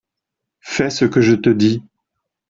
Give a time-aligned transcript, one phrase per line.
[0.61, 1.83] fais ce que je te dis.